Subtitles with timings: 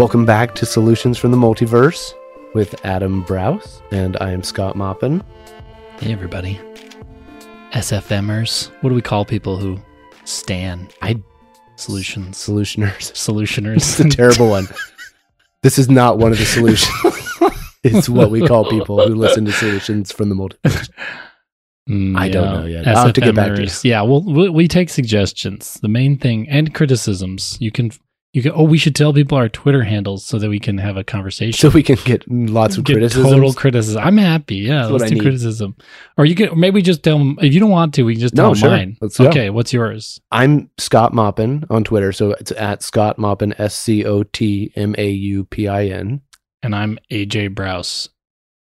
[0.00, 2.14] Welcome back to Solutions from the Multiverse
[2.54, 5.22] with Adam Braus, and I am Scot Maupin.
[5.98, 6.58] Hey, everybody.
[7.72, 8.70] SFMers.
[8.80, 9.78] What do we call people who
[10.24, 11.22] stan I
[11.76, 12.38] solutions?
[12.38, 13.12] solutioners.
[13.12, 13.76] Solutioners.
[13.76, 14.68] It's a terrible one.
[15.62, 16.88] This is not one of the solutions.
[17.84, 20.88] it's what we call people who listen to Solutions from the Multiverse.
[21.90, 22.88] Mm, I don't know yet.
[22.88, 23.70] I'll have to get back to you.
[23.82, 25.78] Yeah, well, we, we take suggestions.
[25.82, 27.58] The main thing and criticisms.
[27.60, 27.90] You can,
[28.32, 28.52] you can.
[28.54, 31.52] Oh, we should tell people our Twitter handles so that we can have a conversation.
[31.58, 33.24] So we can get lots of criticism.
[33.24, 34.02] Total criticism.
[34.02, 34.56] I'm happy.
[34.56, 35.76] Yeah, That's let's do criticism.
[36.16, 38.04] Or you can maybe just tell them if you don't want to.
[38.04, 38.70] We can just No, tell sure.
[38.70, 38.96] mine.
[39.00, 39.28] Let's go.
[39.28, 40.20] okay, what's yours?
[40.30, 44.94] I'm Scot Maupin on Twitter, so it's at Scot Maupin, S C O T M
[44.96, 46.20] A U P I N.
[46.62, 48.10] And I'm AJ Braus,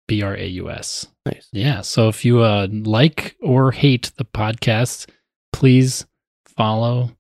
[0.09, 1.09] B R A U S.
[1.27, 1.49] Nice.
[1.53, 1.83] Yeah.
[1.83, 5.09] So if you uh, like or hate the podcast,
[5.53, 6.07] please
[6.57, 7.11] follow,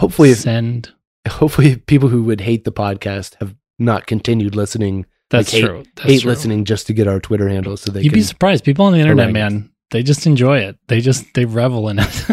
[0.00, 0.92] Hopefully, if, send.
[1.28, 5.82] hopefully, people who would hate the podcast have not continued listening, That's hate- true.
[5.96, 6.30] That's hate true.
[6.30, 8.64] listening just to get our Twitter handle, so they You'd be surprised.
[8.64, 10.78] People on the internet, man, they just enjoy it.
[10.88, 12.24] They just they revel in it.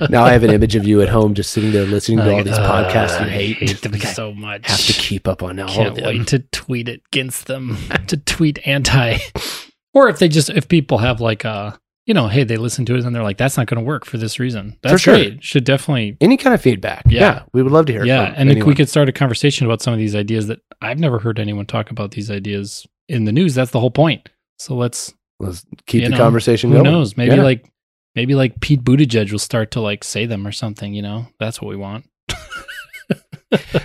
[0.10, 2.42] now I have an image of you at home, just sitting there listening to all
[2.44, 3.56] these uh, podcasts you I hate.
[3.56, 4.66] hate them so much.
[4.66, 6.04] have to keep up on all Can't of them.
[6.04, 7.76] wait to tweet it against them.
[8.08, 9.18] to tweet anti,
[9.94, 11.72] or if they just if people have like uh
[12.08, 14.04] you know hey they listen to it and they're like that's not going to work
[14.06, 14.76] for this reason.
[14.82, 15.14] That's sure.
[15.14, 15.44] great.
[15.44, 17.20] Should definitely Any kind of feedback, Yeah.
[17.20, 18.04] yeah, we would love to hear.
[18.04, 18.32] yeah.
[18.36, 21.18] And if we could start a conversation about some of these ideas that I've never
[21.20, 23.54] heard anyone talk about these ideas in the news.
[23.54, 24.28] That's the whole point.
[24.58, 26.90] So let's let's keep the know, conversation who going.
[26.90, 27.42] knows maybe Yeah.
[27.42, 27.70] like
[28.14, 30.94] maybe like Pete Buttigieg will start to like say them or something.
[30.94, 32.06] You know that's what we want.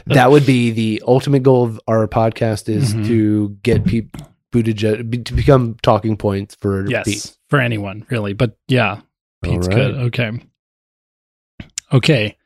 [0.08, 3.08] that would be the ultimate goal of our podcast is Mhm.
[3.08, 7.38] to get people Buttigieg to become talking points for Yes, Pete.
[7.50, 8.34] for anyone really.
[8.34, 9.02] But yeah,
[9.44, 9.96] Pete's All good.
[9.96, 10.32] Okay.
[11.92, 12.38] Okay.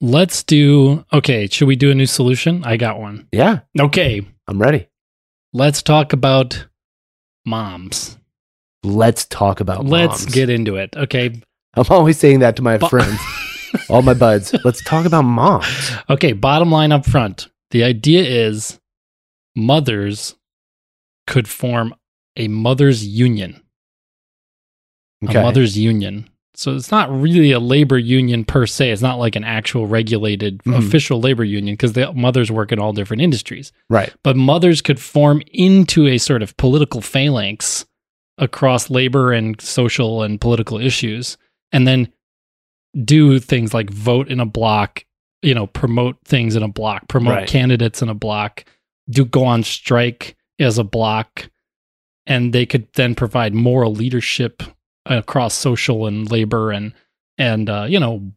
[0.00, 2.64] Let's do okay, should we do a new solution?
[2.64, 3.28] I got one.
[3.32, 4.26] Yeah, Okay.
[4.48, 4.88] I'm ready.
[5.52, 6.66] Let's talk about
[7.46, 8.18] moms.
[8.84, 10.34] Let's talk about Let's moms.
[10.34, 10.94] get into it.
[10.96, 11.40] Okay.
[11.74, 13.18] I'm always saying that to my Bo- friends,
[13.88, 14.54] all my buds.
[14.64, 15.90] Let's talk about moms.
[16.10, 17.48] okay, bottom line up front.
[17.70, 18.78] The idea is
[19.54, 20.34] mothers
[21.26, 21.94] could form
[22.36, 23.62] a mother's union.
[25.24, 25.38] Okay.
[25.38, 26.28] A mother's union.
[26.54, 28.90] So it's not really a labor union per se.
[28.90, 30.76] It's not like an actual regulated Mhm.
[30.78, 33.72] official labor union because the mothers work in all different industries.
[33.90, 34.12] right.
[34.22, 37.84] But mothers could form into a sort of political phalanx
[38.38, 41.36] across labor and social and political issues
[41.72, 42.08] and then
[43.04, 45.04] do things like vote in a block,
[45.42, 47.48] you know, promote things in a block, promote Right.
[47.48, 48.64] candidates in a block,
[49.10, 51.50] do go on strike as a block
[52.26, 54.62] and they could then provide moral leadership
[55.04, 56.92] across social and labor and
[57.38, 58.32] and uh, you know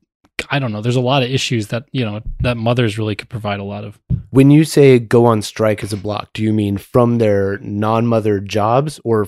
[0.50, 0.82] I don't know.
[0.82, 3.84] There's a lot of issues that you know that mothers really could provide a lot
[3.84, 4.00] of.
[4.32, 8.40] When you say go on strike as a block, do you mean from their non-mother
[8.40, 9.28] jobs or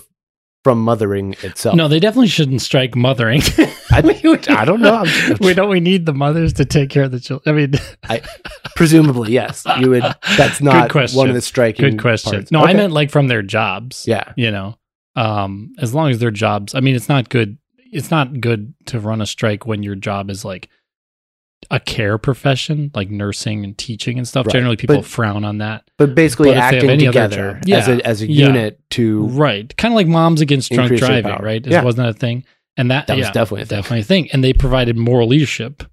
[0.63, 1.75] from mothering itself?
[1.75, 3.41] No, they definitely shouldn't strike mothering.
[3.91, 4.01] I,
[4.49, 4.94] I don't know.
[5.03, 5.69] I'm- we don't.
[5.69, 7.55] We need the mothers to take care of the children.
[7.55, 8.22] I mean,
[8.75, 9.63] presumably, yes.
[9.79, 10.03] You would.
[10.38, 11.91] That's not one of the striking.
[11.91, 12.33] good question.
[12.33, 12.51] parts.
[12.51, 14.05] No, I meant like from their jobs.
[14.07, 14.33] Yeah.
[14.35, 14.77] you know,
[15.16, 16.75] um, as long as their jobs.
[16.75, 17.57] I mean, it's not good.
[17.91, 20.69] It's not good to run a strike when your job is like
[21.69, 24.47] a care profession, like nursing and teaching and stuff.
[24.47, 24.53] Right.
[24.53, 25.83] Generally, people But- frown on that.
[25.97, 28.47] But basically, But if they have acting together job- as a as a Yeah.
[28.47, 31.35] unit to Right, kind of like moms against drunk driving.
[31.41, 31.83] Right, Yeah.
[31.83, 32.44] wasn't that a thing?
[32.77, 33.77] And that, That was definitely a thing.
[33.77, 34.29] definitely a thing.
[34.31, 35.83] And they provided moral leadership,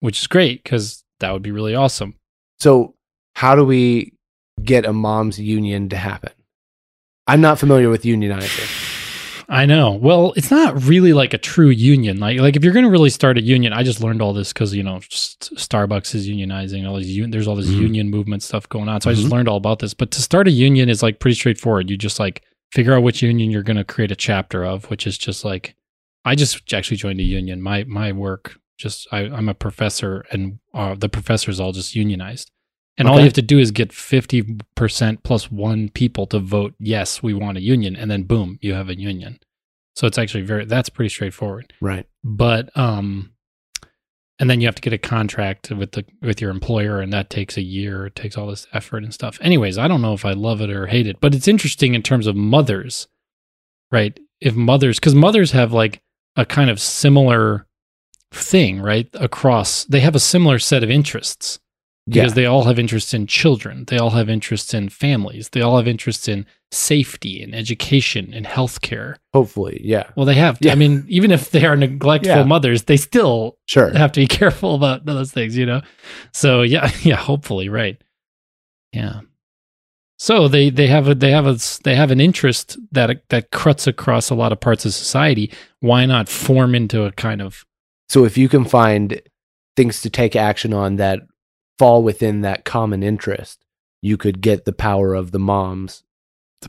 [0.00, 2.14] which is great because that would be really awesome.
[2.58, 2.94] So,
[3.36, 4.14] how do we
[4.64, 6.32] get a mom's union to happen?
[7.26, 8.83] I'm not familiar with unionizing.
[9.48, 9.92] I know.
[9.92, 12.18] Well, it's not really like a true union.
[12.18, 14.52] Like, like if you're going to really start a union, I just learned all this
[14.52, 16.88] because you know Starbucks is unionizing.
[16.88, 17.78] All these un- there's all this Mhm.
[17.80, 19.00] union movement stuff going on.
[19.00, 19.32] So I just Mhm.
[19.32, 19.94] learned all about this.
[19.94, 21.90] But to start a union is like pretty straightforward.
[21.90, 25.06] You just like figure out which union you're going to create a chapter of, which
[25.06, 25.74] is just like
[26.24, 27.60] I just actually joined a union.
[27.60, 32.50] My my work just I, I'm a professor, and uh, the professors all just unionized.
[32.96, 37.22] And all you have to do is get 50% plus one people to vote, yes,
[37.22, 37.96] we want a union.
[37.96, 39.40] And then boom, you have a union.
[39.96, 41.72] So it's actually very, that's pretty straightforward.
[41.80, 42.06] Right.
[42.22, 43.34] But, um,
[44.38, 47.30] and then you have to get a contract with the with your employer and that
[47.30, 50.24] takes a year it takes all this effort and stuff anyways i don't know if
[50.24, 53.06] i love it or hate it but it's interesting in terms of mothers
[53.90, 56.02] right if mothers because mothers have like
[56.36, 57.66] a kind of similar
[58.32, 61.60] thing right across they have a similar set of interests
[62.06, 62.34] because Yeah.
[62.34, 65.88] they all have interests in children they all have interests in families they all have
[65.88, 69.80] interests in safety and education and healthcare Hopefully.
[69.84, 70.04] Yeah.
[70.16, 70.72] well they have Yeah.
[70.72, 72.44] i mean even if they are neglectful Yeah.
[72.44, 73.90] mothers they still Sure.
[73.96, 75.80] have to be careful about those things, you know?
[76.32, 77.96] So yeah, yeah, hopefully, right.
[78.92, 79.20] Yeah.
[80.18, 83.86] So they they have a they have a they have an interest that that cuts
[83.86, 85.52] across a lot of parts of society.
[85.80, 87.64] Why not form into a kind of
[88.08, 89.20] So if you can find
[89.76, 91.20] things to take action on that
[91.78, 93.64] fall within that common interest,
[94.02, 96.02] you could get the power of the moms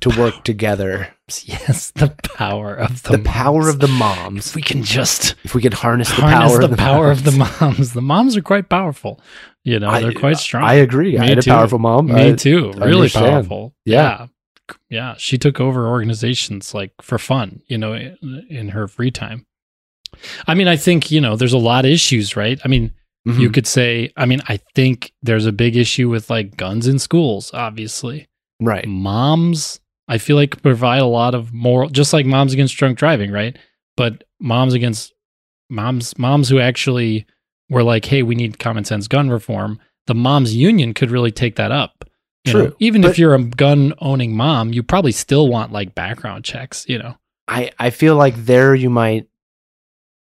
[0.01, 1.13] to work together.
[1.45, 3.67] yes, the power of the, The, power moms.
[3.73, 4.47] of the moms.
[4.47, 7.11] If we can just If we can harness the harness power the of the power
[7.11, 7.61] of the moms.
[7.61, 7.93] moms.
[7.93, 9.21] The moms are quite powerful.
[9.63, 10.63] You know, I- they're quite strong.
[10.63, 11.17] I agree.
[11.17, 11.49] I Me had a too.
[11.51, 12.07] powerful mom.
[12.07, 12.71] Me I- too.
[12.73, 13.25] Really understand.
[13.25, 13.73] powerful.
[13.85, 14.01] Yeah.
[14.01, 14.75] yeah.
[14.89, 15.15] Yeah.
[15.17, 19.45] She took over organizations like for fun, you know, in, in her free time.
[20.47, 22.59] I mean, I think, you know, there's a lot of issues, right?
[22.63, 22.91] I mean,
[23.27, 23.39] Mhm.
[23.39, 26.99] you could say, I mean, I think there's a big issue with like guns in
[26.99, 28.27] schools, obviously.
[28.61, 28.87] right.
[28.87, 33.31] Moms, I feel like provide a lot of moral, just like moms against drunk driving,
[33.31, 33.57] right?
[33.97, 35.13] But moms against
[35.69, 37.25] moms, moms who actually
[37.69, 39.79] were like, hey, we need common sense gun reform.
[40.07, 42.03] The moms union could really take that up.
[42.45, 45.95] You know, True, even if you're a gun owning mom, you probably still want like
[45.95, 47.15] background checks, you know?
[47.47, 49.27] I, I feel like there you might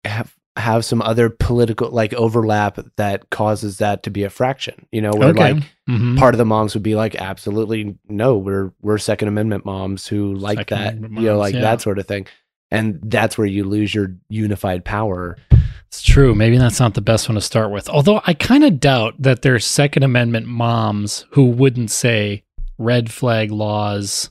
[0.04, 4.86] have have some other political like overlap that causes that to be a fraction.
[4.92, 5.56] You know, where like
[5.88, 6.18] Mhm.
[6.18, 10.34] part of the moms would be like, absolutely no, we're we're Second Amendment moms who
[10.34, 11.60] like Second that, Amendment you know, like yeah.
[11.62, 12.26] that sort of thing.
[12.70, 15.38] And that's where you lose your unified power.
[15.86, 16.34] It's true.
[16.34, 17.88] Maybe that's not the best one to start with.
[17.88, 22.42] Although I kind of doubt that there's Second Amendment moms who wouldn't say
[22.76, 24.28] red flag laws,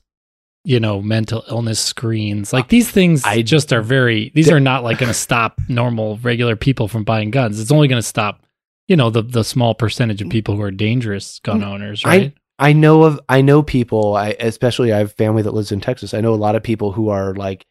[0.68, 2.52] you know, mental illness screens.
[2.52, 5.62] Like uh, these things I- just are very, these are not like going to stop
[5.70, 7.62] normal, regular people from buying guns.
[7.62, 8.46] It's only going to stop,
[8.86, 12.34] you know, the, the small percentage of people who are dangerous gun mm, owners, right?
[12.60, 16.14] I know of I know people, I especially I have family that lives in Texas.
[16.14, 17.66] I know a lot of people who are like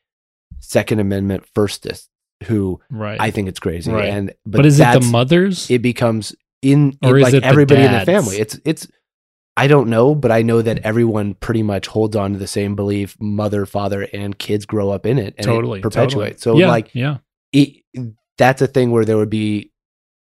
[0.60, 2.08] Second Amendment firstists
[2.44, 3.20] who right.
[3.20, 3.92] I think it's crazy.
[3.92, 4.08] Right.
[4.08, 5.70] And but, but, is it the mothers?
[5.70, 8.38] it becomes in, Or in is like everybody in the family.
[8.38, 8.88] It's it's
[9.56, 12.76] I don't know, but I know that everyone pretty much holds on to the same
[12.76, 13.16] belief.
[13.18, 15.78] Mother, father, and kids grow up in it and totally.
[15.78, 16.42] it perpetuates.
[16.42, 16.60] totally.
[16.60, 17.18] So yeah, like yeah.
[17.52, 17.82] it,
[18.36, 19.72] that's a thing where there would be,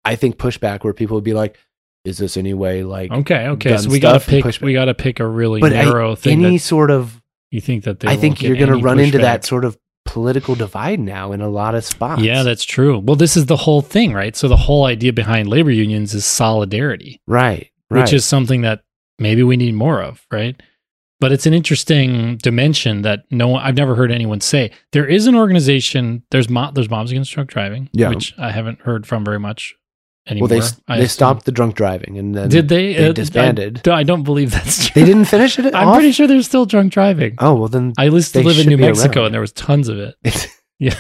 [0.05, 1.59] I think, pushback where people would be like,
[2.05, 3.49] "Is this any way like Okay.
[3.49, 3.77] Okay.
[3.79, 4.63] So we got to pick, pushback.
[4.63, 7.21] we got to pick a really But I- narrow thing any sort of?"
[7.51, 9.77] you think that they I think you're going to any run into that sort of
[10.05, 12.23] political divide now in a lot of spots.
[12.23, 12.99] Yeah, that's true.
[12.99, 14.37] Well, this is the whole thing, right?
[14.37, 18.03] So the whole idea behind labor unions is solidarity, right, right.
[18.03, 18.83] which is something that
[19.19, 20.61] maybe we need more of, right?
[21.19, 24.71] But it's an interesting dimension that no one, I've never heard anyone say.
[24.93, 26.23] There is an organization.
[26.31, 28.11] There's mo- there's moms against drunk driving, Yeah.
[28.11, 29.75] which I haven't heard from very much
[30.27, 30.49] well, anymore.
[30.49, 32.93] they I they stopped the drunk driving and then Did they?
[32.95, 33.89] they Uh, disbanded.
[33.89, 35.01] I, I don't believe that's true.
[35.03, 35.67] They didn't finish it.
[35.75, 35.95] I'm off?
[35.97, 37.37] pretty sure they're still drunk driving.
[37.39, 39.27] Oh well, then I used to live in New Mexico, around.
[39.27, 40.17] and there was tons of it,
[40.79, 40.95] Yeah.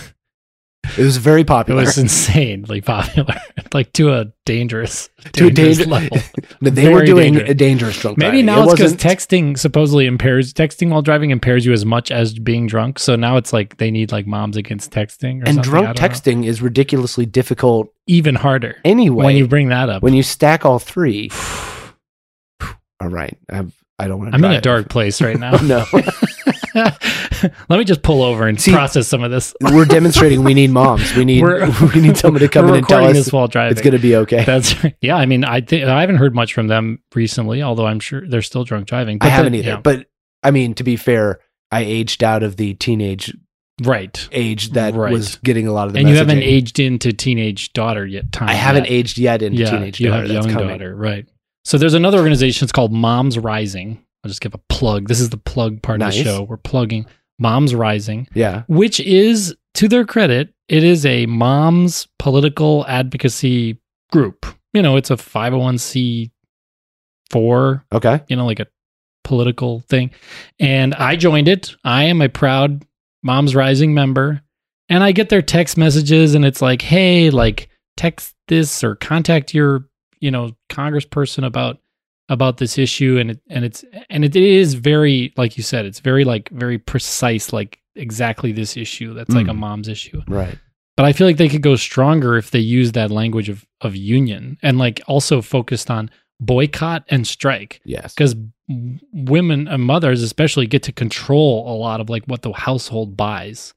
[0.98, 1.82] It was very popular.
[1.82, 3.34] It was insanely popular,
[3.74, 6.18] like to a dangerous, To a dangerous danger- level.
[6.62, 7.50] They were doing dangerous.
[7.50, 8.46] a dangerous drunk Maybe driving.
[8.46, 12.38] now It it's because texting supposedly impairs texting while driving impairs you as much as
[12.38, 12.98] being drunk.
[12.98, 15.62] So now it's like they need like moms against texting or and something.
[15.70, 16.08] drunk don't know.
[16.08, 19.26] texting is ridiculously difficult even harder anyway.
[19.26, 20.02] when you bring that up.
[20.02, 21.30] when you stack all three.
[23.00, 24.36] all right, I've, I don't want to.
[24.36, 25.56] I'm in a dark place right now.
[25.58, 25.84] no,
[27.68, 29.54] Let me just pull over and See, process some of this.
[29.60, 31.14] we're demonstrating we need moms.
[31.14, 33.72] We need We're- we need someone to come in and tell us this while driving.
[33.72, 34.44] it's going to be okay.
[34.44, 34.94] That's right.
[35.00, 35.16] yeah.
[35.16, 38.42] I mean, I think I haven't heard much from them recently, although I'm sure they're
[38.42, 39.18] still drunk driving.
[39.20, 39.68] I haven't the- either.
[39.70, 39.80] yeah.
[39.80, 40.06] But
[40.42, 41.40] I mean, to be fair,
[41.72, 43.34] I aged out of the teenage
[43.82, 44.28] right.
[44.32, 45.12] age that Right.
[45.12, 48.30] was getting a lot of the And you haven't aged into teenage daughter yet.
[48.32, 48.92] Time I haven't yet.
[48.92, 50.20] aged yet into yeah, teenage you daughter.
[50.20, 50.68] have That's young coming.
[50.68, 51.26] daughter, right?
[51.64, 52.64] So there's another organization.
[52.64, 54.02] It's called Moms Rising.
[54.26, 55.06] I'll just give a plug.
[55.06, 56.42] This is the plug part of the show.
[56.42, 57.06] We're plugging
[57.38, 58.64] Moms Rising, Yeah.
[58.66, 63.78] which is, to their credit, it is a moms political advocacy
[64.10, 64.44] group.
[64.74, 66.32] You know, it's a 501c
[67.30, 68.20] four Okay.
[68.28, 68.66] you know, like a
[69.22, 70.10] political thing.
[70.58, 71.76] And I joined it.
[71.84, 72.84] I am a proud
[73.22, 74.42] Moms Rising member.
[74.88, 79.54] And I get their text messages and it's like, hey, like text this or contact
[79.54, 79.88] your,
[80.20, 81.78] you know, congressperson about
[82.28, 86.00] about this issue and it and it's and it is very like you said, it's
[86.00, 89.58] very like very precise, like exactly this issue that's like a Mm.
[89.58, 90.20] mom's issue.
[90.28, 90.58] Right.
[90.96, 93.94] But I feel like they could go stronger if they use that language of of
[93.94, 98.14] union and like also focused on boycott and strike Yes.
[98.14, 98.34] because
[99.12, 103.72] women and mothers especially get to control a lot of like what the household buys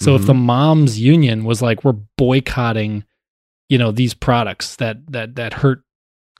[0.00, 0.26] so if Mhm.
[0.26, 3.04] the moms union was like we're boycotting
[3.68, 5.82] you know these products that that that hurt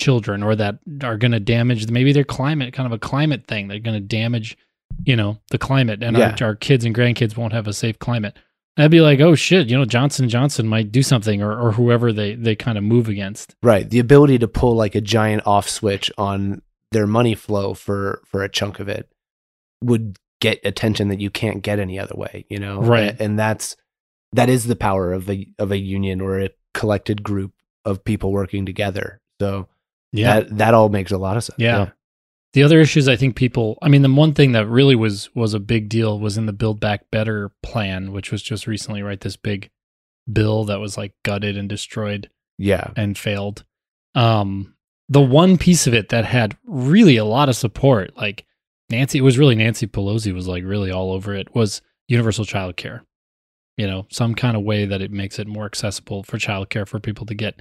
[0.00, 3.68] children or that are going to damage maybe their climate kind of a climate thing
[3.68, 4.56] they're going to damage
[5.04, 6.36] you know the climate and Yeah.
[6.40, 8.36] our, our kids and grandkids won't have a safe climate
[8.76, 12.12] i'd be like oh shit you know johnson johnson might do something or, or whoever
[12.12, 13.88] they they kind of move against Right.
[13.88, 16.60] The ability to pull like a giant off switch on
[16.92, 19.08] their money flow for for a chunk of it
[19.82, 23.14] would get attention that you can't get any other way you know Right.
[23.18, 23.76] A- and that's
[24.32, 27.52] that is the power of a of a union or a collected group
[27.84, 29.68] of people working together so
[30.22, 31.90] that that all makes a lot of sense Yeah.
[32.52, 35.54] The other issues I think people I mean the one thing that really was was
[35.54, 39.20] a big deal was in the build back better plan which was just recently right
[39.20, 39.70] this big
[40.32, 43.64] bill that was like gutted and destroyed yeah and failed.
[44.14, 44.74] Um
[45.08, 48.44] the one piece of it that had really a lot of support like
[48.90, 52.76] Nancy it was really Nancy Pelosi was like really all over it was universal child
[52.76, 53.04] care.
[53.76, 56.86] You know, some kind of way that it makes it more accessible for child care
[56.86, 57.60] for people to get.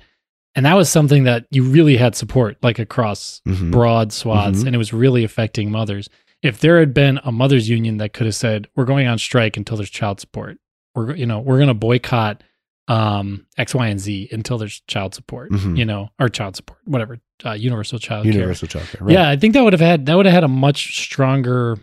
[0.56, 3.72] And that was something that you really had support like across Mhm.
[3.72, 4.68] broad swaths Mhm.
[4.68, 6.10] and it was really affecting mothers.
[6.44, 9.58] If there had been a mothers union that could have said, "We're going on strike
[9.58, 10.58] until there's child support.
[10.94, 12.44] We're you know, we're going to boycott
[12.90, 15.78] um X, Y, and Z until there's child support, Mhm.
[15.78, 18.34] you know, or child support, whatever, uh, universal child care.
[18.34, 19.14] universal child care right.
[19.14, 21.78] Yeah, I think that would have had that would have had a much stronger.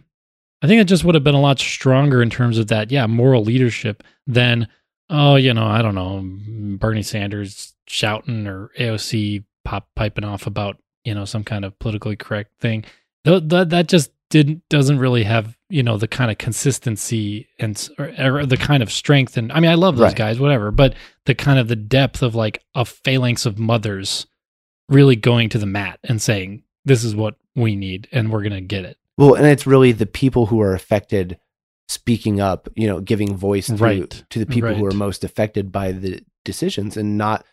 [0.62, 2.90] I think it just would have been a lot stronger in terms of that.
[2.90, 4.68] Yeah, moral leadership than
[5.12, 6.22] oh, you know, I don't know,
[6.78, 12.16] Bernie Sanders shouting or AOC pop piping off about you know some kind of politically
[12.16, 12.85] correct thing.
[13.25, 17.88] Th- That that just didn't doesn't really have you know the kind of consistency and
[17.99, 20.16] or, or the kind of strength and I mean I love those Right.
[20.16, 20.94] guys whatever but
[21.26, 24.26] the kind of the depth of like a phalanx of mothers
[24.88, 28.61] really going to the mat and saying this is what we need and we're gonna
[28.61, 31.38] get it Well, and it's really the people who are affected
[31.88, 35.73] speaking up, you know, giving voice to, Right, to the people who are most affected
[35.73, 37.44] by the decisions and not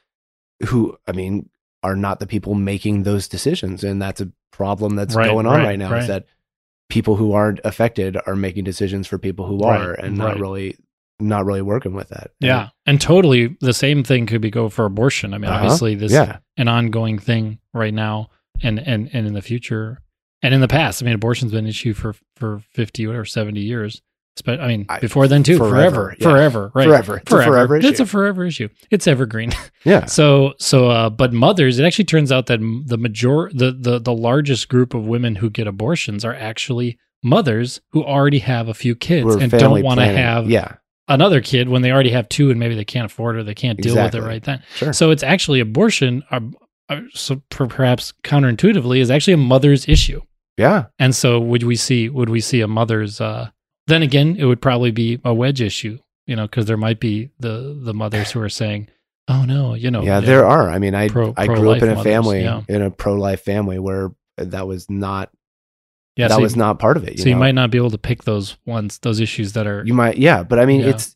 [0.66, 1.50] who, I mean,
[1.84, 3.84] are not the people making those decisions.
[3.84, 6.02] And that's a problem that's Right, going on right, right, now right.
[6.02, 6.26] is that
[6.90, 10.78] people who aren't affected are making decisions for people who are and not really
[11.20, 12.30] not really working with that.
[12.40, 15.64] yeah and totally the same thing could be go for abortion i mean Uh-huh.
[15.64, 16.38] obviously this yeah.
[16.58, 18.30] an ongoing thing right now
[18.62, 20.00] and and and in the future
[20.44, 23.60] and in the past i mean abortion's been an issue for for 50 or 70
[23.60, 24.02] years
[24.38, 26.28] Spe- i mean I- before then too forever, forever yeah.
[26.30, 27.18] forever right Forever.
[27.18, 29.52] It's a forever it's a forever issue it's evergreen
[29.86, 30.06] Yeah.
[30.06, 34.14] so so uh but mothers it actually turns out that the major the the the
[34.14, 38.96] largest group of women who get abortions are actually mothers who already have a few
[38.96, 40.76] kids We're and don't want to have Yeah.
[41.08, 43.56] another kid when they already have two and maybe they can't afford it or they
[43.56, 44.20] can't deal Exactly.
[44.20, 44.94] with it right then Sure.
[44.94, 46.40] so it's actually abortion uh,
[46.90, 50.22] uh, so per- perhaps counterintuitively is actually a mother's issue
[50.58, 50.86] yeah.
[51.00, 53.50] and so would we see would we see a mother's uh
[53.88, 57.30] then again it would probably be a wedge issue you know because there might be
[57.40, 58.88] the the mothers who are saying
[59.28, 60.70] oh no you know yeah, there are.
[60.70, 62.62] I mean, I pro- I grew up in a mothers, family yeah.
[62.70, 65.32] in a pro life family where that was not
[66.16, 67.18] yeah, that so was you, not part of it.
[67.18, 69.84] You so you might not be able to pick those ones those issues that are
[69.86, 70.90] You might, yeah, but I mean, Yeah.
[70.90, 71.16] it's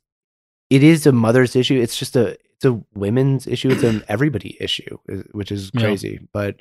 [0.70, 1.80] it is a mother's issue.
[1.80, 3.70] It's just a it's a women's issue.
[3.70, 4.98] It's an everybody issue,
[5.32, 5.82] which is Yeah.
[5.82, 6.20] crazy.
[6.32, 6.58] But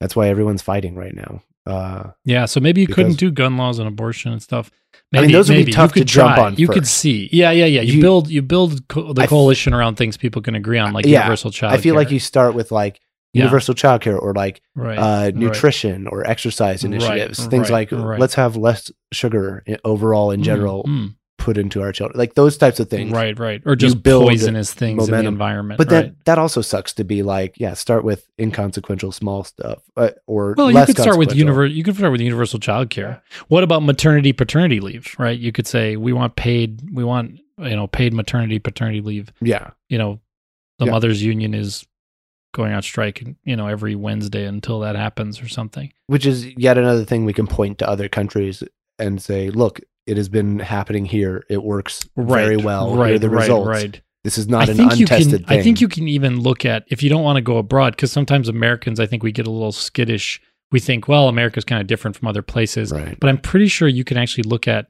[0.00, 1.42] that's why everyone's fighting right now.
[1.66, 4.70] Uh, Yeah, so maybe you couldn't do gun laws and abortion and stuff.
[5.14, 6.44] I mean, those would be tough you to jump try.
[6.46, 7.28] on You could see.
[7.32, 7.80] Yeah, yeah, yeah.
[7.80, 11.06] You, You- build you build co- the coalition around things people can agree on, like
[11.06, 11.72] Yeah, universal child.
[11.72, 13.00] I feel like you start with like
[13.32, 13.44] Yeah.
[13.44, 15.34] universal childcare or like right, uh, right.
[15.34, 18.20] nutrition or exercise Right, initiatives, things right, like right.
[18.20, 22.56] let's have less sugar overall in Mm, general mm, put into our children, like those
[22.56, 23.12] types of things.
[23.12, 25.76] right, right, or just poisonous things in the environment.
[25.76, 26.24] But that right.
[26.24, 30.70] that also sucks to be like, yeah, start with inconsequential small stuff, uh, or well,
[30.70, 31.76] you could start with universal.
[31.76, 33.22] You could start with universal child care.
[33.48, 35.14] What about maternity paternity leave?
[35.18, 35.38] Right?
[35.38, 36.80] You could say we want paid.
[36.90, 39.30] We want you know paid maternity paternity leave.
[39.42, 40.20] Yeah, You know,
[40.78, 40.92] the Yeah.
[40.92, 41.86] mothers union is
[42.54, 43.22] going on strike.
[43.44, 45.92] You know, every Wednesday until that happens or something.
[46.06, 48.62] which is yet another thing we can point to other countries
[48.98, 51.44] and say, look, it has been happening here.
[51.48, 52.94] It works very well.
[52.96, 53.68] Right, Here are the right, results.
[53.68, 54.00] right.
[54.24, 55.48] This is not I an think you untested can.
[55.48, 55.58] thing.
[55.58, 58.10] I think you can even look at if you don't want to go abroad because
[58.12, 60.40] sometimes Americans, I think we get a little skittish.
[60.72, 63.18] We think, well, America's kind of different from other places, right.
[63.20, 64.86] but I'm pretty sure you can actually look at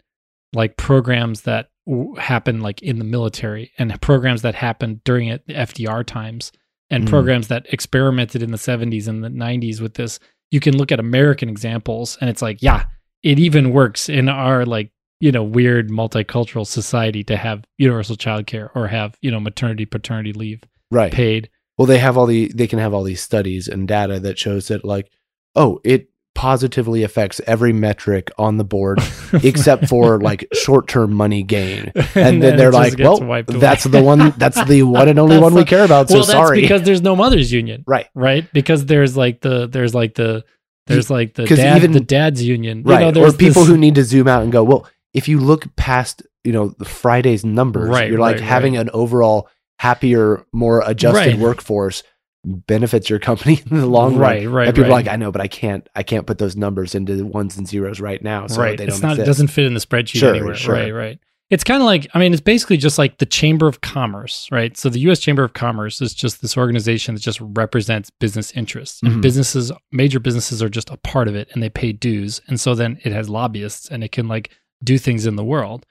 [0.55, 5.45] like programs that w- happen like in the military and programs that happened during it,
[5.49, 6.53] the FDR times
[6.91, 7.09] and Mm.
[7.11, 10.21] programs that experimented in the 70s and the 90s with this.
[10.53, 12.85] You can look at American examples and it's like, yeah,
[13.25, 18.71] it even works in our like you know weird multicultural society to have universal childcare
[18.75, 21.13] or have you know maternity paternity leave Right.
[21.13, 21.49] paid.
[21.79, 24.69] Well, they have all the they can have all these studies and data that shows
[24.69, 25.11] that like,
[25.57, 28.99] oh, it positively affects every metric on the board
[29.45, 31.93] except for like short-term money gain.
[32.17, 33.19] And, then, it they're like, well,
[33.49, 36.09] that's the one that's the one and only one we care about.
[36.09, 36.61] So well, that's sorry.
[36.61, 38.07] because there's no mothers union, right.
[38.15, 38.53] right?
[38.53, 40.45] Because there's like the there's like the
[40.87, 43.01] there's like the dad even- the dad's union, You Right.
[43.01, 45.39] know, or there's people this- who need to zoom out and go, well, if you
[45.41, 50.45] look past, you know, the Friday's numbers, Right, you're like right, having an overall happier,
[50.53, 51.39] more adjusted Right.
[51.39, 52.03] workforce
[52.45, 54.21] benefits your company in the long run.
[54.21, 54.97] right, right, and people right.
[54.97, 57.57] are like, I know, but I can't, I can't put those numbers into the ones
[57.57, 58.47] and zeros right now.
[58.49, 58.77] So right.
[58.77, 59.19] they don't not.
[59.19, 60.55] It doesn't fit in the spreadsheet Sure, anywhere.
[60.55, 60.75] sure.
[60.75, 60.91] Right.
[60.93, 61.19] Right.
[61.51, 62.07] It's kind of like.
[62.15, 64.77] I mean, it's basically just like the Chamber of Commerce, right?
[64.77, 65.21] So the U.S.
[65.21, 69.21] Chamber of Commerce is just this organization that just represents business interests, and Mhm.
[69.21, 72.75] businesses, major businesses, are just a part of it, and they pay dues, and so
[72.75, 74.51] then it has lobbyists, and it can like
[74.85, 75.87] do things in the world.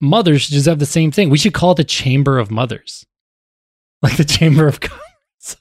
[0.00, 1.30] Mothers should just have the same thing.
[1.30, 3.06] We should call it the Chamber of Mothers,
[4.02, 5.56] like the Chamber of Commerce.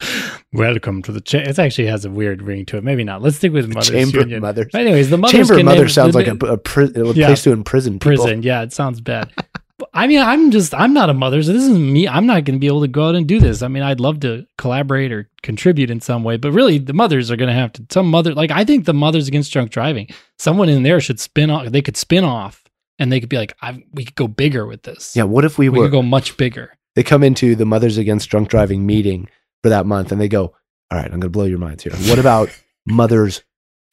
[0.52, 1.20] Welcome to the.
[1.20, 2.84] Cha- it actually has a weird ring to it.
[2.84, 3.22] Maybe not.
[3.22, 4.36] Let's stick with Mothers Chamber Union.
[4.36, 4.68] of Mothers.
[4.72, 7.26] But anyways, the mothers Chamber of Mothers name- sounds like a, a, pri- a Yeah.
[7.26, 8.24] place to imprison people.
[8.24, 8.42] prison.
[8.42, 9.32] Yeah, it sounds bad.
[9.92, 12.06] I mean, I'm just I'm not a mother, so this is me.
[12.08, 13.62] I'm not going to be able to go out and do this.
[13.62, 17.30] I mean, I'd love to collaborate or contribute in some way, but really, the mothers
[17.30, 17.86] are going to have to.
[17.90, 21.50] Some mother, like I think the mothers against drunk driving, someone in there should spin
[21.50, 21.66] off.
[21.66, 22.64] They could spin off,
[22.98, 25.14] and they could be like, I, we could go bigger with this.
[25.16, 25.24] Yeah.
[25.24, 25.84] What if we, we were?
[25.86, 26.76] could go much bigger.
[26.94, 29.28] they come into the Mothers Against Drunk Driving meeting
[29.62, 30.54] for that month, and they go,
[30.90, 31.94] "All right, I'm going to blow your minds here.
[32.08, 32.48] What about
[32.86, 33.42] mothers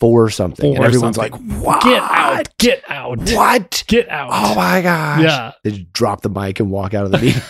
[0.01, 1.47] for something?" and everyone's something.
[1.47, 1.81] like, "What?
[1.83, 2.49] Get out!
[2.57, 3.19] Get out!
[3.31, 3.83] What?
[3.87, 4.29] Get out!
[4.33, 5.51] Oh my gosh!" Yeah.
[5.63, 7.41] They just drop the mic and walk out of the meeting.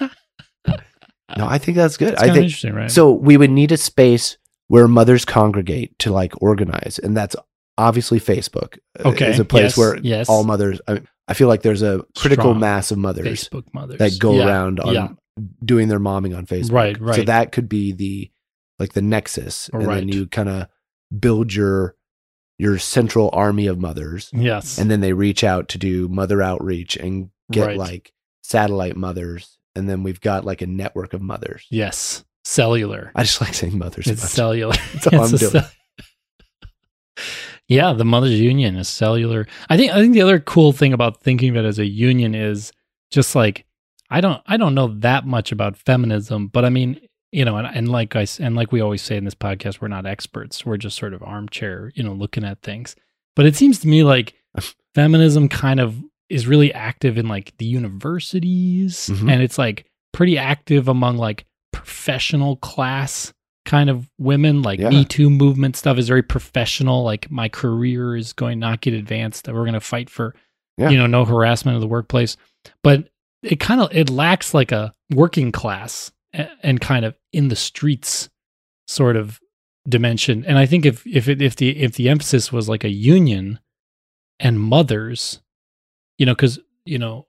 [1.36, 2.12] no, I think that's good.
[2.12, 2.90] It's I think interesting, right?
[2.90, 3.10] so.
[3.12, 4.36] We would need a space
[4.68, 7.34] where mothers congregate to like organize, and that's
[7.78, 8.78] obviously Facebook.
[9.04, 10.28] uh, Okay, is a place yes, where yes.
[10.28, 10.80] all mothers.
[10.86, 12.60] I, I feel like there's a critical Strong.
[12.60, 15.08] mass of mothers Facebook mothers that go Yeah, around on yeah.
[15.64, 16.72] doing their momming on Facebook.
[16.72, 17.16] Right, right.
[17.16, 18.30] So that could be the
[18.78, 19.94] like the nexus, and Right.
[19.96, 20.68] then you kind of
[21.20, 21.94] build your
[22.58, 24.78] your central army of mothers, Yes.
[24.78, 27.76] and then they reach out to do mother outreach and get Right.
[27.76, 31.66] like satellite mothers, and then we've got like a network of mothers.
[31.70, 32.24] yes.
[32.46, 33.10] Cellular.
[33.14, 34.06] I just like saying mothers.
[34.06, 34.30] It's much.
[34.30, 34.74] cellular.
[34.92, 35.50] That's all I'm doing.
[35.50, 35.70] cell-
[37.68, 39.46] yeah, the mothers union is cellular.
[39.70, 42.34] I think I think the other cool thing about thinking of it as a union
[42.34, 42.70] is
[43.10, 43.64] just like
[44.10, 47.00] I don't I don't know that much about feminism, but I mean,
[47.34, 49.88] you know, and, and like I and like we always say in this podcast, we're
[49.88, 50.64] not experts.
[50.64, 52.94] We're just sort of armchair, you know, looking at things.
[53.36, 54.34] But it seems to me like
[54.94, 59.30] feminism kind of is really active in like the universities Mhm.
[59.32, 63.32] and it's like pretty active among like professional class
[63.66, 64.90] kind of women like Yeah.
[64.90, 69.44] me too movement stuff is very professional like my career is going not get advanced
[69.44, 70.34] that we're going to fight for
[70.78, 70.90] Yeah.
[70.90, 72.36] you know no harassment of the workplace
[72.82, 73.08] but
[73.42, 76.10] it kind of it lacks like a working class
[76.62, 78.28] and kind of in the streets
[78.86, 79.40] sort of
[79.88, 80.44] dimension.
[80.46, 83.60] And i think if if it, if the if the emphasis was like a union
[84.40, 85.40] and mothers
[86.18, 87.26] you know cuz you know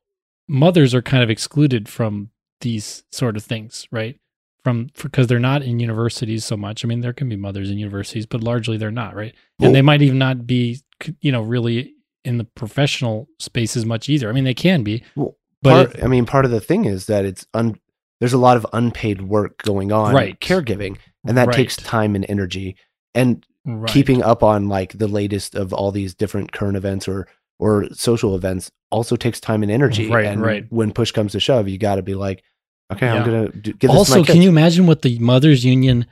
[0.47, 2.29] mothers are kind of excluded from
[2.61, 4.17] these sort of things right?
[4.63, 6.85] From because they're not in universities so much.
[6.85, 9.35] I mean there can be mothers in universities but largely they're not right?
[9.59, 10.79] And they might even not be
[11.19, 14.29] you know really in the professional spaces much either.
[14.29, 17.07] I mean they can be Well, but part, I mean, part of the thing is
[17.07, 17.79] that it's un,
[18.25, 20.39] there's a lot of unpaid work going on, Right.
[20.39, 21.55] Caregiving, and that Right.
[21.55, 22.75] takes time and energy,
[23.13, 23.87] and right.
[23.87, 27.27] keeping up on like the latest of all these different current events or
[27.59, 30.09] or social events also takes time and energy.
[30.09, 30.65] Right, and right.
[30.69, 32.43] When push comes to shove, you got to be like,
[32.91, 36.05] okay, I'm gonna do, give this also can you imagine what the mothers union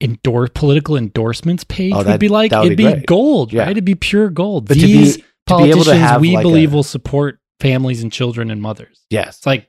[0.00, 3.62] endorse political endorsements page Oh, would be like would it'd be be, gold Yeah.
[3.62, 5.22] right it'd be pure gold But to be- these to
[5.58, 9.04] be able to politicians we like, believe a- will support families and children and mothers
[9.10, 9.67] Yes, it's like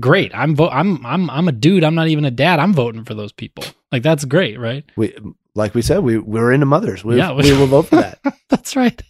[0.00, 3.04] great i'm vo- i'm i'm i'm a dude i'm not even a dad i'm voting
[3.04, 5.14] for those people like that's great right we
[5.54, 7.04] like we said, we we're into mothers.
[7.04, 8.18] We, Yeah, we- we will vote for that.
[8.48, 9.00] that's right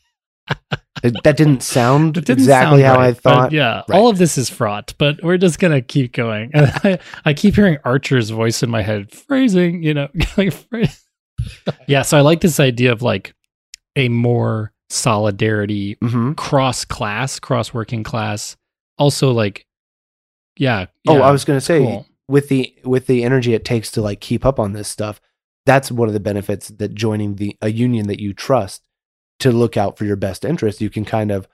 [1.04, 3.52] It- that didn't sound didn't exactly sound how I right, but thought.
[3.52, 3.96] yeah, Right.
[3.96, 6.50] all of this is fraught, but we're just gonna keep going.
[6.52, 11.04] And I, I keep hearing Archer's voice in my head, phrasing, you know, like phrase.
[11.86, 12.02] yeah.
[12.02, 13.34] So I like this idea of like
[13.94, 18.56] a more solidarity hmm cross class, cross working class.
[18.98, 19.64] Also, like,
[20.56, 20.86] yeah.
[21.08, 22.06] Oh, yeah, I was gonna say cool.
[22.28, 25.20] with the with the energy it takes to like keep up on this stuff
[25.64, 28.82] that's one of the benefits that joining the a union that you trust
[29.38, 31.46] to look out for your best interest you can kind of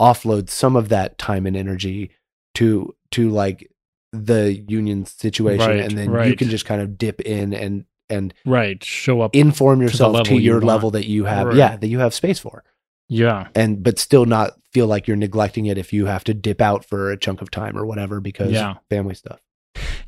[0.00, 2.10] offload some of that time and energy
[2.54, 3.70] to to like
[4.12, 8.34] the union situation Right, and then you can just kind of dip in and and
[8.44, 8.82] right.
[8.84, 9.34] Show up.
[9.34, 10.66] inform yourself to, you your want.
[10.66, 11.56] level that you have Right.
[11.56, 12.62] yeah that you have space for
[13.08, 13.48] yeah.
[13.54, 16.84] and but still not feel like you're neglecting it if you have to dip out
[16.84, 18.74] for a chunk of time or whatever because Yeah.
[18.90, 19.40] family stuff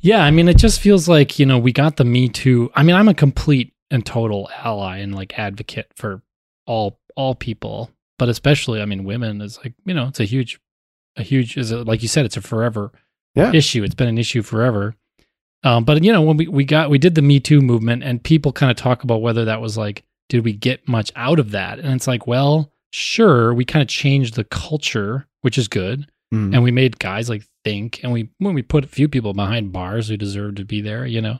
[0.00, 2.70] Yeah, I mean, it just feels like, you know, we got the Me Too.
[2.74, 6.22] I mean, I'm a complete and total ally and like advocate for
[6.66, 10.60] all all people, but especially, I mean, women is like, you know, it's a huge,
[11.16, 12.92] a huge, is a, like you said, it's a forever
[13.34, 13.52] Yeah.
[13.54, 13.82] issue.
[13.84, 14.94] It's been an issue forever.
[15.64, 18.22] Um, but you know, when we, we got, we did the Me Too movement and
[18.22, 21.52] people kind of talk about whether that was like, did we get much out of
[21.52, 21.78] that?
[21.78, 26.52] And it's like, well, sure, we kind of changed the culture, which is good Mm.
[26.52, 29.72] and we made guys like think and we when we put a few people behind
[29.72, 31.38] bars who deserve to be there you know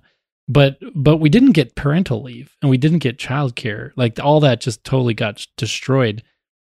[0.48, 3.90] but but we didn't get parental leave and we didn't get childcare.
[3.96, 6.22] Like all that just totally got destroyed.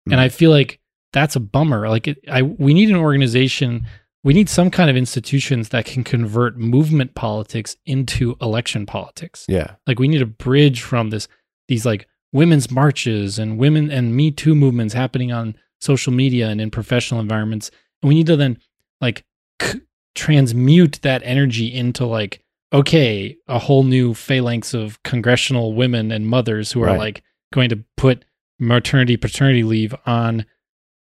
[0.07, 0.13] Mm.
[0.13, 0.79] And I feel like
[1.13, 1.87] that's a bummer.
[1.87, 3.87] Like it, I we need an organization
[4.21, 9.45] we need some kind of institutions that can convert movement politics into election politics.
[9.47, 9.75] Yeah.
[9.87, 11.29] Like we need a bridge from this
[11.69, 16.59] these like women's marches and women and Me Too movements happening on social media and
[16.61, 17.71] in professional environments.
[18.01, 18.59] And we need to then
[19.01, 19.23] like
[19.61, 19.81] c-
[20.15, 26.71] transmute that energy into like okay, a whole new phalanx of congressional women and mothers
[26.71, 26.99] who are Right.
[26.99, 28.25] like going to put
[28.59, 30.45] maternity paternity leave on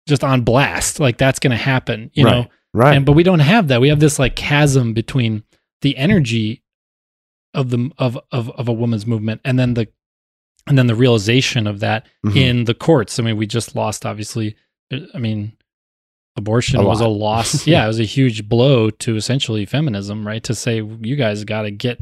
[0.06, 1.00] just on blast.
[1.00, 2.30] Like that's going to happen, you Right.
[2.30, 2.46] know.
[2.74, 2.94] Right.
[2.94, 3.80] And but we don't have that.
[3.80, 5.44] We have this like chasm between
[5.80, 6.62] the energy
[7.54, 9.88] of the of of of a woman's movement and then the
[10.66, 12.36] and then the realization of that Mhm.
[12.36, 13.18] in the courts.
[13.18, 14.56] I mean, we just lost obviously
[15.14, 15.52] I mean
[16.36, 17.66] abortion A was a loss.
[17.66, 20.42] yeah, it was a huge blow to essentially feminism, right?
[20.44, 21.98] To say you guys got to get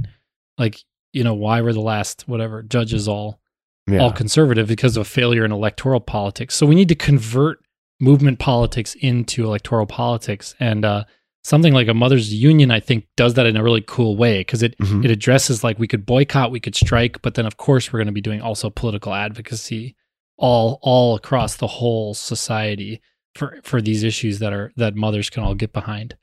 [0.59, 3.40] like, you know, why were the last whatever judges all
[3.87, 4.00] yeah.
[4.00, 6.55] all conservative because of a failure in electoral politics.
[6.55, 7.59] So we need to convert
[8.00, 10.55] movement politics into electoral politics.
[10.59, 11.05] And uh,
[11.44, 14.62] something like a mother's union, I think, does that in a really cool way because
[14.62, 15.04] it Mhm.
[15.04, 18.07] it addresses like we could boycott, we could strike, but then of course we're going
[18.07, 19.94] to be doing also political advocacy
[20.37, 23.00] all all across the whole society
[23.37, 26.16] for for these issues that are that mothers can all get behind.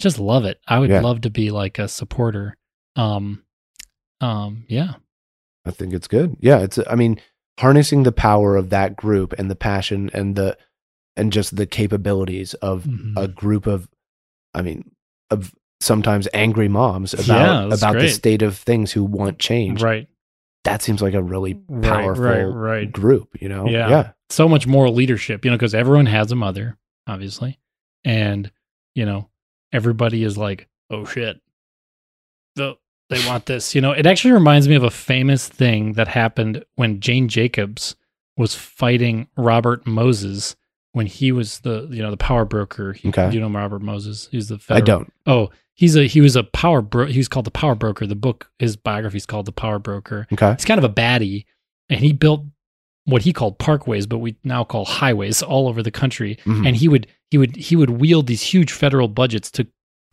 [0.00, 0.58] Just love it.
[0.66, 1.00] I would Yeah.
[1.02, 2.56] love to be like a supporter.
[2.96, 3.42] Um,
[4.20, 4.94] um, yeah,
[5.66, 6.36] I think it's good.
[6.40, 7.20] Yeah, it's I mean,
[7.58, 10.56] harnessing the power of that group and the passion and the
[11.16, 13.12] and just the capabilities of Mhm.
[13.16, 13.88] a group of
[14.54, 14.90] I mean,
[15.30, 19.82] of sometimes angry moms Yeah, about that's about the state of things who want change.
[19.82, 20.08] right.
[20.64, 22.92] That seems like a really Right, powerful right, right.
[22.92, 23.66] group, you know?
[23.66, 23.88] Yeah.
[23.88, 24.12] Yeah.
[24.28, 27.58] so much moral leadership, you know, because everyone has a mother, obviously.
[28.04, 28.50] And,
[28.94, 29.30] you know,
[29.72, 31.40] everybody is like, oh shit.
[32.56, 32.76] The,
[33.08, 33.74] they want this.
[33.74, 37.96] You know, it actually reminds me of a famous thing that happened when Jane Jacobs
[38.36, 40.56] was fighting Robert Moses
[40.92, 42.92] when he was the, you know, the power broker.
[42.94, 43.30] He- Okay.
[43.32, 44.28] You know Robert Moses?
[44.30, 45.12] He's the I federal, don't.
[45.26, 48.06] Oh, he's a he was a power bro he was called the power broker.
[48.06, 50.52] The book his biography is called The Power Broker Okay.
[50.52, 51.44] he's kind of a baddie
[51.88, 52.44] and he built
[53.06, 56.66] what he called parkways but we now call highways all over the country Mhm.
[56.66, 59.66] and he would he would he would wield these huge federal budgets to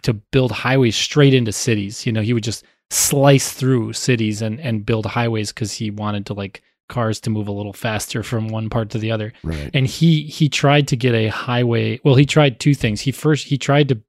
[0.03, 4.59] to build highways straight into cities you know he would just slice through cities and
[4.61, 8.47] and build highways cuz he wanted to like cars to move a little faster from
[8.47, 9.69] one part to the other right.
[9.73, 13.47] and he he tried to get a highway well he tried two things he first
[13.47, 13.99] he tried to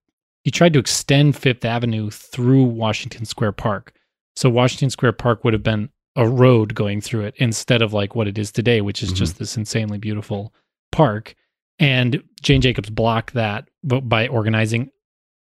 [0.44, 3.92] he tried to extend fifth avenue through washington square park
[4.36, 8.14] so washington square park would have been a road going through it instead of like
[8.14, 9.16] what it is today which is Mhm.
[9.16, 10.54] just this insanely beautiful
[10.92, 11.34] park
[11.78, 14.90] and jane jacobs blocked that but by organizing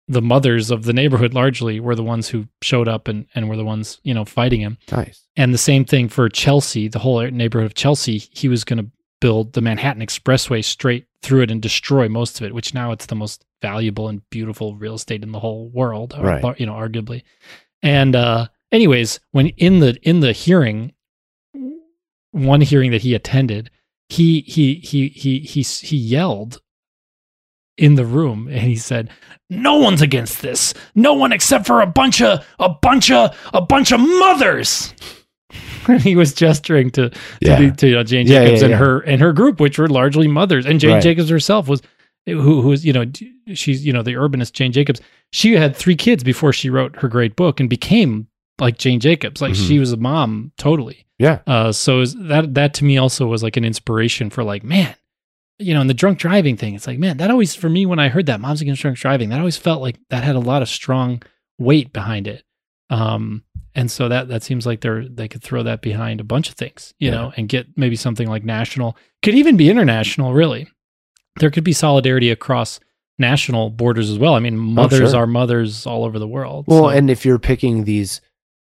[0.07, 3.55] the mothers of the neighborhood largely were the ones who showed up and, and were
[3.57, 5.25] the ones you know fighting him Nice.
[5.37, 8.17] and the same thing for Chelsea, the whole neighborhood of Chelsea.
[8.17, 12.45] He was going to build the Manhattan Expressway straight through it and destroy most of
[12.45, 16.13] it, which now it's the most valuable and beautiful real estate in the whole world,
[16.17, 16.59] or, Right.
[16.59, 17.23] you know, arguably.
[17.81, 20.91] And uh, anyways, when in the in the hearing,
[22.31, 23.69] one hearing that he attended,
[24.09, 26.61] he he he he he he yelled
[27.77, 29.09] in the room and he said
[29.49, 33.61] no one's against this no one except for a bunch of a bunch of a
[33.61, 34.93] bunch of mothers
[35.87, 37.59] and he was gesturing to to, Yeah.
[37.59, 39.87] the, to you know, Jane Yeah, Jacobs yeah, and her and her group, which were
[39.87, 40.65] largely mothers.
[40.65, 41.03] And Jane Right.
[41.03, 41.81] Jacobs herself was,
[42.25, 43.05] who who was you know
[43.53, 45.01] she's you know the urbanist Jane Jacobs.
[45.31, 48.27] She had three kids before she wrote her great book and became
[48.59, 49.41] like Jane Jacobs.
[49.41, 49.67] Like Mhm.
[49.67, 51.05] she was a mom totally.
[51.19, 51.39] Yeah.
[51.45, 54.95] Uh, so is that that to me also was like an inspiration for like man,
[55.59, 56.75] you know, and the drunk driving thing.
[56.75, 59.29] It's like man, that always for me when I heard that moms against drunk driving,
[59.29, 61.21] that always felt like that had a lot of strong
[61.59, 62.43] weight behind it.
[62.89, 63.43] Um,
[63.75, 66.55] and so that that seems like they're they could throw that behind a bunch of
[66.55, 67.15] things, you Yeah.
[67.15, 70.33] know, and get maybe something like national, could even be international.
[70.33, 70.67] Really,
[71.39, 72.79] there could be solidarity across
[73.19, 74.33] national borders as well.
[74.35, 75.21] I mean, mothers sure.
[75.21, 76.65] are mothers all over the world.
[76.67, 78.21] Well, so- and if you're picking these,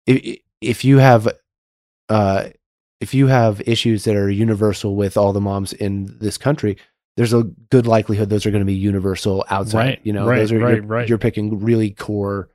[0.06, 1.28] if, if you have,
[2.10, 2.50] uh,
[3.04, 6.78] if you have issues that are universal with all the moms in this country,
[7.18, 9.78] there's a good likelihood those are going to be universal outside.
[9.78, 11.10] Right, You know, right, those are right, you're, right.
[11.10, 12.50] you're picking really core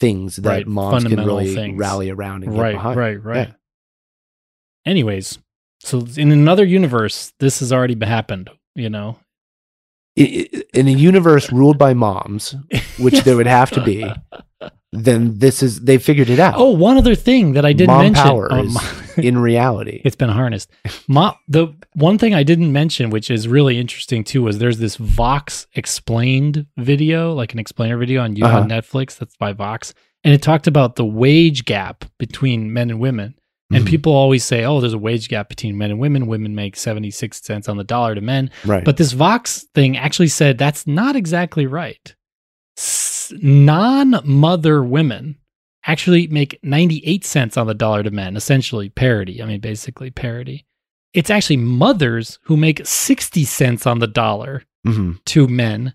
[0.00, 1.78] things that Right, moms can really things.
[1.78, 2.96] rally around and get right, behind.
[2.96, 3.48] right, right.
[3.48, 3.54] Yeah.
[4.86, 5.38] Anyways,
[5.80, 8.50] so in another universe, this has already happened.
[8.74, 9.18] You know,
[10.16, 12.54] In a universe ruled by moms,
[12.98, 14.10] which there would have to be,
[14.92, 16.54] then this is they figured it out.
[16.56, 18.22] Oh, one other thing that I didn't Mom mention.
[18.24, 18.78] power Oh, is-
[19.16, 20.70] in reality, it's been harnessed.
[21.08, 24.96] Ma- the one thing I didn't mention, which is really interesting too, was there's this
[24.96, 28.60] Vox explained video, like an explainer video on you Uh-huh.
[28.60, 29.16] on Netflix.
[29.18, 33.34] That's by Vox, and it talked about the wage gap between men and women.
[33.72, 33.88] And Mhm.
[33.88, 36.26] people always say, "Oh, there's a wage gap between men and women.
[36.26, 38.84] Women make 76 cents on the dollar to men." right.
[38.84, 42.14] But this Vox thing actually said that's not exactly right.
[43.32, 45.36] S- non-mother women
[45.86, 49.42] actually make 98 cents on the dollar to men, essentially parity.
[49.42, 50.64] I mean, basically parity.
[51.12, 55.18] It's actually mothers who make 60 cents on the dollar Mhm.
[55.26, 55.94] to men.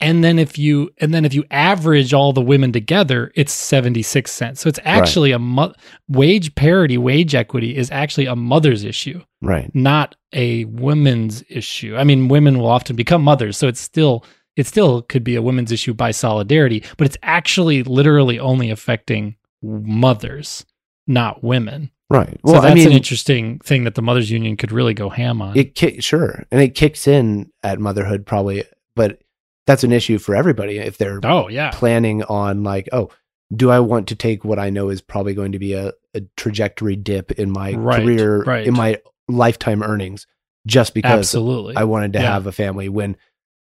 [0.00, 4.30] And then if you and then if you average all the women together, it's 76
[4.30, 4.60] cents.
[4.60, 5.72] So it's actually a mo-
[6.08, 9.74] wage parity, wage equity is actually a mother's issue right.
[9.74, 11.96] not a women's issue.
[11.96, 14.24] I mean, women will often become mothers, so it's still
[14.58, 19.36] it still could be a women's issue by solidarity, but it's actually literally only affecting
[19.62, 20.64] mothers,
[21.06, 21.90] not women.
[22.10, 22.38] Right.
[22.46, 25.10] So Well, that's I mean, an interesting thing that the mothers union could really go
[25.10, 25.56] ham on.
[25.56, 28.64] it ki- sure, and it kicks in at motherhood probably,
[28.96, 29.20] but
[29.66, 33.10] that's an issue for everybody if they're oh yeah, planning on like, oh,
[33.54, 36.22] do I want to take what I know is probably going to be a, a
[36.36, 38.66] trajectory dip in my Right, career, right.
[38.66, 40.26] in my lifetime earnings,
[40.66, 41.76] just because absolutely.
[41.76, 42.32] I wanted to Yeah.
[42.32, 43.16] have a family when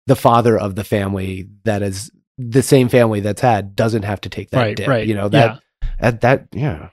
[0.08, 4.30] the father of the family that is the same family that's had doesn't have to
[4.30, 4.88] take that right, dip.
[4.88, 5.08] right.
[5.08, 5.30] You know yeah.
[5.30, 5.62] that
[6.00, 6.89] at that yeah.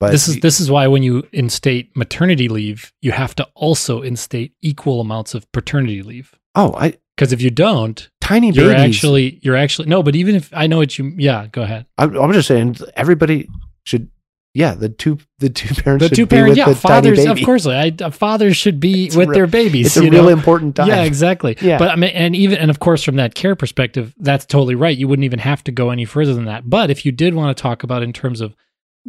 [0.00, 4.02] But this is this is why when you instate maternity leave, you have to also
[4.02, 6.34] instate equal amounts of paternity leave.
[6.56, 8.96] oh, I Because if you don't, tiny you're babies.
[8.96, 10.02] actually you're actually no.
[10.02, 11.86] But even if I know what you, yeah, go ahead.
[11.96, 13.48] I'm, I'm just saying everybody
[13.84, 14.10] should.
[14.54, 17.92] Yeah, the two the two parents the two parents, yeah, the fathers, of course, I,
[18.00, 19.86] uh, fathers should be It's with real- their babies.
[19.86, 20.86] It's a you real important time.
[20.86, 21.56] Yeah, exactly.
[21.60, 21.78] Yeah.
[21.78, 24.96] But I mean, and even and of course, from that care perspective, that's totally right.
[24.96, 26.70] You wouldn't even have to go any further than that.
[26.70, 28.54] But if you did want to talk about in terms of,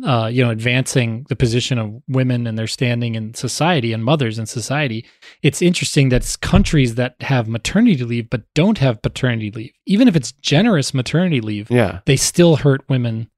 [0.03, 4.39] uh, you know, advancing the position of women and their standing in society and mothers
[4.39, 5.05] in society,
[5.43, 10.07] it's interesting that it's countries that have maternity leave but don't have paternity leave, even
[10.07, 13.29] if it's generous maternity leave, yeah, they still hurt women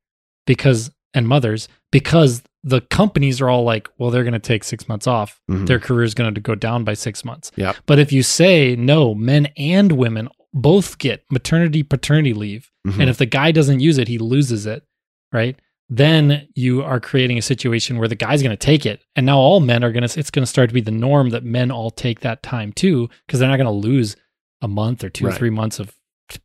[0.46, 4.88] because and mothers because the companies are all like, well, they're going to take six
[4.90, 5.40] months off.
[5.50, 5.68] Mhm.
[5.68, 7.52] Their career is going to go down by six months.
[7.86, 13.00] But if you say no, men and women both get maternity paternity leave, Mhm.
[13.02, 14.84] and if the guy doesn't use it, he loses it,
[15.32, 15.56] right?
[15.90, 19.38] Then you are creating a situation where the guy's going to take it, and now
[19.38, 20.20] all men are going to.
[20.20, 23.10] It's going to start to be the norm that men all take that time too,
[23.26, 24.16] because they're not going to lose
[24.62, 25.94] a month or two or three months of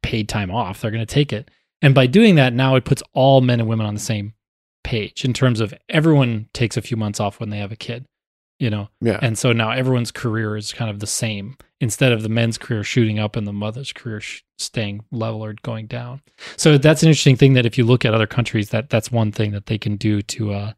[0.03, 0.81] paid time off.
[0.81, 3.69] They're going to take it, and by doing that, now it puts all men and
[3.69, 4.35] women on the same
[4.85, 8.05] page in terms of everyone takes a few months off when they have a kid,
[8.59, 11.57] you know, yeah, and so now everyone's career is kind of the same.
[11.81, 15.53] Instead of the men's career shooting up and the mother's career sh- staying level or
[15.63, 16.23] going down.
[16.57, 19.33] So that's an interesting thing that if you look at other countries, that that's one
[19.33, 20.73] thing that they can do to uh,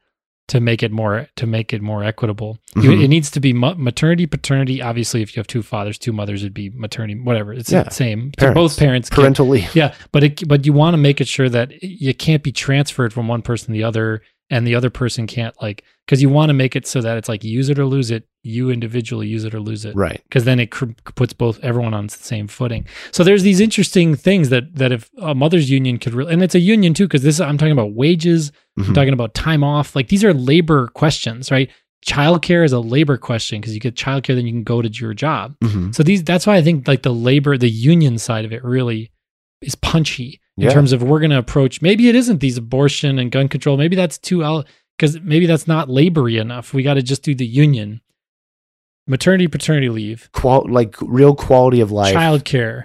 [0.49, 2.59] to make it more to make it more equitable.
[2.77, 3.05] You- Mhm.
[3.05, 4.83] it needs to be ma- maternity, paternity.
[4.83, 7.53] Obviously, if you have two fathers, two mothers, it'd be maternity, whatever.
[7.55, 7.85] It's Yeah.
[7.85, 8.33] the same.
[8.39, 8.55] So Parents.
[8.55, 9.75] both parents parental leave.
[9.75, 13.13] yeah, but it but you want to make it sure that you can't be transferred
[13.13, 16.51] from one person to the other, and the other person can't like because you want
[16.51, 18.29] to make it so that it's like use it or lose it.
[18.43, 20.21] You individually use it or lose it, Right.
[20.25, 22.85] Because then it cr- puts both everyone on the same footing.
[23.11, 26.55] So there's these interesting things that that if a mother's union could really, and it's
[26.55, 28.95] a union too, because this I'm talking about wages, I'm Mhm.
[28.95, 29.97] talking about time off.
[29.97, 31.71] Like these are labor questions, right?
[32.07, 35.15] Childcare is a labor question because you get childcare, then you can go to your
[35.15, 35.55] job.
[35.65, 35.95] Mhm.
[35.95, 39.11] So these that's why I think like the labor, the union side of it really
[39.63, 40.71] is punchy in Yeah.
[40.71, 41.83] terms of we're going to approach.
[41.83, 43.77] Maybe it isn't these abortion and gun control.
[43.77, 46.73] Maybe that's too out because maybe that's not labory enough.
[46.73, 48.01] We got to just do the union,
[49.07, 52.85] maternity, paternity leave, Qual- like real quality of life, childcare,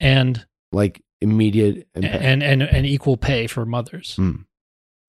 [0.00, 2.22] and like immediate impact.
[2.24, 4.14] and and and equal pay for mothers.
[4.16, 4.32] Hmm.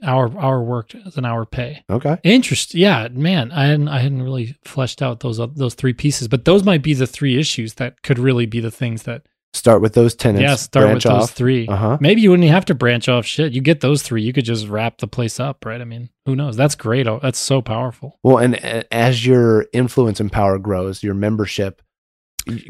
[0.01, 1.84] Hour hour worked as an hour pay.
[1.89, 2.17] okay.
[2.23, 3.51] Interest, yeah, man.
[3.51, 6.93] I hadn't I hadn't really fleshed out those those three pieces, but those might be
[6.93, 9.23] the three issues that could really be the things that
[9.54, 10.44] Start with those tenants.
[10.44, 11.68] yeah start with those three.
[11.68, 11.98] Uh huh.
[12.00, 13.52] Maybe you wouldn't have to branch off shit.
[13.52, 15.82] You get those three, you could just wrap the place up, right?
[15.82, 16.56] I mean, who knows?
[16.56, 17.08] That's great.
[17.08, 18.20] Oh, That's so powerful.
[18.24, 18.56] Well, and
[18.94, 21.82] as your influence and power grows, your membership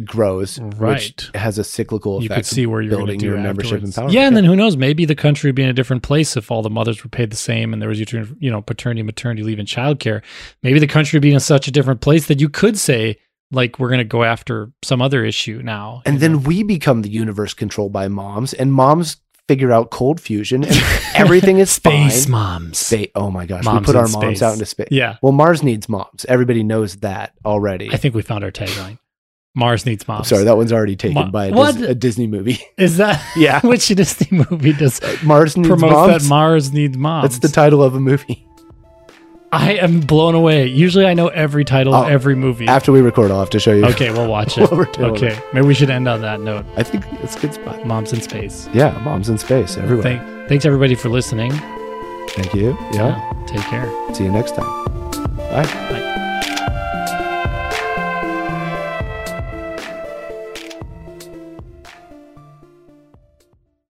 [0.03, 0.99] grows, Right.
[1.15, 2.29] which has a cyclical effect.
[2.29, 3.97] You could see where you're going to building your membership afterwards.
[3.97, 4.13] and power.
[4.13, 4.75] Yeah, and then who knows?
[4.75, 7.29] Maybe the country would be in a different place if all the mothers were paid
[7.29, 10.21] the same and there was you know paternity, maternity leave, and childcare.
[10.63, 13.17] Maybe the country would be in such a different place that you could say
[13.51, 16.01] like we're going to go after some other issue now.
[16.05, 16.37] and then know?
[16.39, 20.75] we become the universe controlled by moms, and moms figure out cold fusion, and
[21.15, 22.31] everything is space fine.
[22.31, 22.93] moms.
[23.15, 24.41] Oh my gosh, Moms we put our moms space.
[24.43, 24.89] out into space.
[24.91, 26.23] Yeah, Well, Mars needs moms.
[26.25, 27.89] Everybody knows that already.
[27.91, 28.99] I think we found our tagline.
[29.55, 30.27] Mars needs I'm moms.
[30.27, 31.51] sorry, that one's already taken Ma- by a?
[31.51, 32.59] Dis- a Disney movie.
[32.77, 33.59] is that Yeah.
[33.65, 36.23] which Disney movie does Mars needs promote moms.
[36.23, 37.23] that Mars needs moms?
[37.23, 38.45] That's the title of a movie.
[39.51, 40.67] I am blown away.
[40.67, 42.67] Usually I know every title of Oh, every movie.
[42.67, 43.85] After we record, I'll have to show you.
[43.87, 44.61] okay, we'll watch it.
[44.61, 45.11] What we're doing.
[45.11, 46.65] okay, maybe we should end on that note.
[46.77, 47.85] I think it's a good spot.
[47.85, 48.69] Moms in space.
[48.73, 50.03] Yeah, moms in space everywhere.
[50.03, 51.51] Thank, thanks everybody for listening.
[52.29, 52.77] Thank you.
[52.93, 53.19] Yeah.
[53.47, 53.91] Take care.
[54.13, 54.85] See you next time.
[55.35, 55.63] Bye.
[55.63, 55.98] Bye.